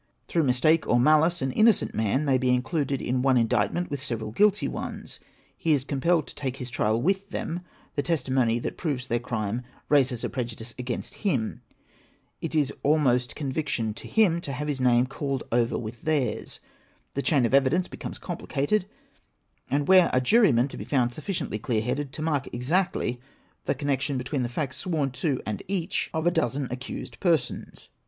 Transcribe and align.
Through 0.27 0.41
mistake 0.45 0.87
or 0.87 0.99
malice, 0.99 1.43
an 1.43 1.51
innocent 1.51 1.93
man 1.93 2.25
may 2.25 2.39
be 2.39 2.49
included 2.55 3.03
in 3.03 3.21
one 3.21 3.37
indictment 3.37 3.91
with 3.91 4.01
several 4.01 4.31
guilty 4.31 4.67
ones— 4.67 5.19
he 5.59 5.73
is 5.73 5.83
compelled 5.85 6.25
to 6.25 6.33
take 6.33 6.57
his 6.57 6.71
trial 6.71 6.99
with 6.99 7.29
them; 7.29 7.59
the 7.93 8.01
testimony 8.01 8.57
that 8.57 8.77
proves 8.79 9.05
their 9.05 9.19
crime 9.19 9.61
raises 9.89 10.23
a 10.23 10.29
prejudice 10.29 10.73
against 10.79 11.13
him; 11.23 11.61
it 12.41 12.55
is 12.55 12.73
almost 12.81 13.35
conviction 13.35 13.93
to 13.93 14.07
him 14.07 14.41
to 14.41 14.53
have 14.53 14.67
his 14.67 14.81
name 14.81 15.05
called 15.05 15.43
over 15.51 15.77
with 15.77 16.01
theirs; 16.01 16.59
the 17.13 17.21
chain 17.21 17.45
of 17.45 17.53
evidence 17.53 17.87
becomes 17.87 18.17
complicated, 18.17 18.87
and 19.69 19.87
where 19.87 20.09
are 20.15 20.19
jurymen 20.19 20.67
to 20.67 20.77
be 20.77 20.83
found 20.83 21.13
sufficiently 21.13 21.59
clear 21.59 21.83
headed 21.83 22.11
to 22.11 22.23
mark 22.23 22.49
exactly 22.51 23.21
the 23.65 23.75
connection 23.75 24.17
between 24.17 24.41
the 24.41 24.49
facts 24.49 24.77
sworn 24.77 25.11
to 25.11 25.39
and 25.45 25.61
each 25.67 26.09
of 26.11 26.25
a 26.25 26.31
dozen 26.31 26.67
accused 26.71 27.19
per 27.19 27.37
sons 27.37 27.89